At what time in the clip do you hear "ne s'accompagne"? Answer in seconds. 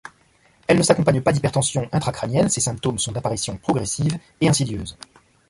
0.79-1.21